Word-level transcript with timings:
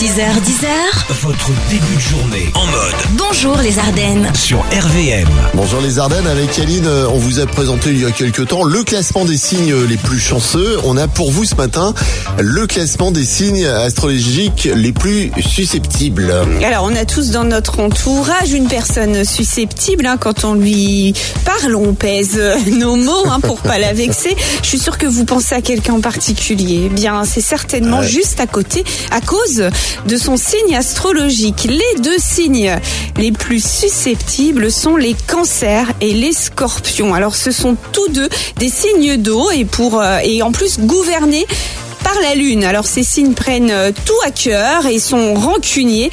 6h10h, 0.00 0.66
Votre 1.20 1.50
début 1.68 1.94
de 1.94 2.00
journée 2.00 2.50
en 2.54 2.64
mode 2.64 2.94
bonjour 3.18 3.58
les 3.58 3.78
Ardennes. 3.78 4.30
sur 4.34 4.60
RVM. 4.60 5.28
Bonjour 5.52 5.82
les 5.82 5.98
Ardennes, 5.98 6.26
avec 6.26 6.58
Aline, 6.58 6.86
euh, 6.86 7.06
on 7.12 7.18
vous 7.18 7.38
a 7.38 7.44
présenté 7.44 7.90
il 7.90 8.00
y 8.00 8.06
a 8.06 8.10
quelques 8.10 8.48
temps 8.48 8.64
le 8.64 8.82
classement 8.82 9.26
des 9.26 9.36
signes 9.36 9.74
les 9.90 9.98
plus 9.98 10.18
chanceux. 10.18 10.78
On 10.84 10.96
a 10.96 11.06
pour 11.06 11.30
vous 11.30 11.44
ce 11.44 11.54
matin 11.54 11.92
le 12.38 12.66
classement 12.66 13.10
des 13.10 13.26
signes 13.26 13.66
astrologiques 13.66 14.70
les 14.74 14.92
plus 14.92 15.32
susceptibles. 15.46 16.32
Alors, 16.64 16.84
on 16.90 16.96
a 16.96 17.04
tous 17.04 17.28
dans 17.30 17.44
notre 17.44 17.80
entourage 17.80 18.52
une 18.54 18.68
personne 18.68 19.22
susceptible. 19.26 20.06
hein, 20.06 20.16
quand 20.18 20.44
on 20.44 20.54
lui 20.54 21.12
parle, 21.44 21.74
on 21.74 21.92
pèse 21.92 22.36
euh, 22.38 22.56
nos 22.72 22.96
mots 22.96 23.26
hein, 23.30 23.40
pour 23.40 23.58
pas 23.58 23.78
la 23.78 23.92
vexer. 23.92 24.34
Je 24.62 24.66
suis 24.66 24.78
sûre 24.78 24.96
que 24.96 25.06
vous 25.06 25.26
pensez 25.26 25.54
à 25.54 25.60
quelqu'un 25.60 25.92
en 25.92 26.00
particulier. 26.00 26.84
Eh 26.86 26.88
Bien, 26.88 27.24
c'est 27.26 27.42
certainement 27.42 27.98
Ouais. 28.00 28.08
juste 28.08 28.40
à 28.40 28.46
côté, 28.46 28.82
à 29.10 29.20
cause 29.20 29.64
de 30.06 30.16
son 30.16 30.36
signe 30.36 30.76
astrologique. 30.76 31.68
Les 31.68 32.00
deux 32.00 32.18
signes 32.18 32.78
les 33.16 33.32
plus 33.32 33.64
susceptibles 33.64 34.70
sont 34.70 34.96
les 34.96 35.14
cancers 35.26 35.92
et 36.00 36.12
les 36.12 36.32
scorpions. 36.32 37.14
Alors, 37.14 37.34
ce 37.34 37.50
sont 37.50 37.76
tous 37.92 38.08
deux 38.08 38.28
des 38.58 38.68
signes 38.68 39.16
d'eau 39.16 39.50
et 39.50 39.64
pour 39.64 40.00
euh, 40.00 40.18
et 40.22 40.42
en 40.42 40.52
plus 40.52 40.78
gouvernés 40.80 41.46
par 42.02 42.20
la 42.22 42.34
Lune. 42.34 42.64
Alors 42.64 42.86
ces 42.86 43.02
signes 43.02 43.34
prennent 43.34 43.70
euh, 43.70 43.92
tout 44.04 44.18
à 44.24 44.30
cœur 44.30 44.86
et 44.86 44.98
sont 44.98 45.34
rancuniers. 45.34 46.10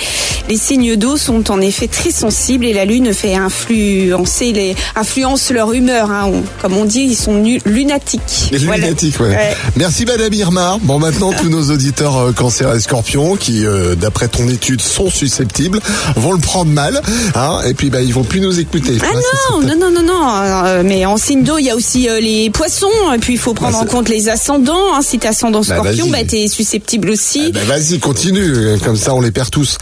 Les 0.49 0.57
signes 0.57 0.95
d'eau 0.95 1.17
sont 1.17 1.51
en 1.51 1.59
effet 1.59 1.87
très 1.87 2.09
sensibles 2.11 2.65
et 2.65 2.71
la 2.73 2.85
Lune 2.85 3.13
fait 3.13 3.35
influencer 3.35 4.53
les 4.53 4.75
influence 4.95 5.49
leur 5.51 5.73
humeur. 5.73 6.09
hein. 6.09 6.25
On- 6.33 6.43
comme 6.61 6.77
on 6.77 6.85
dit, 6.85 7.01
ils 7.01 7.15
sont 7.17 7.33
nu- 7.33 7.59
lunatiques. 7.65 8.49
Les 8.51 8.59
Voilà. 8.59 8.85
lunatiques, 8.85 9.20
ouais. 9.20 9.27
Ouais. 9.29 9.55
Merci 9.75 10.05
Madame 10.05 10.31
Irma. 10.33 10.77
Bon, 10.83 10.99
maintenant, 10.99 11.33
tous 11.33 11.49
nos 11.49 11.70
auditeurs 11.71 12.17
euh, 12.17 12.31
cancer 12.31 12.73
et 12.73 12.79
scorpions, 12.79 13.35
qui, 13.35 13.65
euh, 13.65 13.95
d'après 13.95 14.29
ton 14.29 14.47
étude, 14.47 14.81
sont 14.81 15.09
susceptibles, 15.09 15.79
vont 16.15 16.31
le 16.31 16.39
prendre 16.39 16.71
mal, 16.71 17.01
hein, 17.35 17.59
et 17.67 17.73
puis, 17.73 17.89
bah, 17.89 18.01
ils 18.01 18.13
vont 18.13 18.23
plus 18.23 18.39
nous 18.39 18.57
écouter. 18.59 18.98
Ah 19.01 19.07
non, 19.51 19.61
non, 19.67 19.76
non, 19.77 19.91
non, 19.91 20.01
non. 20.04 20.29
euh, 20.65 20.84
mais 20.85 21.05
en 21.05 21.17
signe 21.17 21.43
d'eau, 21.43 21.57
il 21.57 21.65
y 21.65 21.70
a 21.70 21.76
aussi 21.76 22.07
euh, 22.09 22.20
les 22.21 22.49
poissons. 22.49 22.87
Et 23.13 23.17
puis 23.20 23.34
il 23.34 23.39
faut 23.39 23.54
prendre 23.54 23.73
Bah, 23.77 23.84
en 23.84 23.85
compte 23.85 24.07
les 24.09 24.29
ascendants. 24.29 24.93
hein. 24.95 25.01
Si 25.01 25.20
t'es 25.20 25.27
ascendant 25.27 25.59
Bah, 25.59 25.76
scorpion, 25.82 26.07
bah, 26.07 26.20
t'es 26.27 26.48
susceptible 26.48 27.09
aussi. 27.09 27.41
Ah, 27.48 27.49
bah, 27.67 27.76
vas-y, 27.77 27.99
continue, 27.99 28.77
comme 28.84 28.95
ça, 28.95 29.13
on 29.13 29.20
les 29.21 29.32
perd 29.32 29.49
tous. 29.49 29.77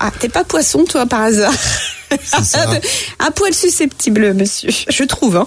Ah, 0.00 0.10
t'es 0.18 0.28
pas 0.28 0.44
poisson, 0.44 0.84
toi, 0.84 1.06
par 1.06 1.22
hasard 1.22 1.52
ça. 2.22 2.66
Un 3.18 3.30
poil 3.30 3.54
susceptible, 3.54 4.34
monsieur. 4.34 4.70
Je 4.88 5.04
trouve. 5.04 5.36
Hein. 5.36 5.46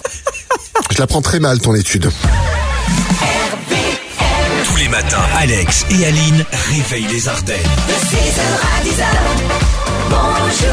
Je 0.90 0.98
la 0.98 1.06
prends 1.06 1.22
très 1.22 1.40
mal, 1.40 1.60
ton 1.60 1.74
étude. 1.74 2.10
Tous 4.64 4.76
les 4.76 4.88
matins, 4.88 5.22
Alex 5.36 5.84
et 5.90 6.06
Aline 6.06 6.44
réveillent 6.70 7.12
les 7.12 7.28
Ardennes. 7.28 7.56
De 7.88 7.92
6h 7.92 8.40
à 8.62 8.82
10h, 8.84 9.04
bonjour 10.10 10.63